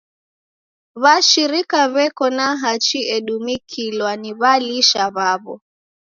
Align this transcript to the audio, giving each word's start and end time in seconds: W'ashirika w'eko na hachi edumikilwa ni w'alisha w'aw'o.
W'ashirika 1.01 1.79
w'eko 1.93 2.25
na 2.37 2.47
hachi 2.61 2.99
edumikilwa 3.15 4.11
ni 4.21 4.31
w'alisha 4.39 5.03
w'aw'o. 5.15 5.55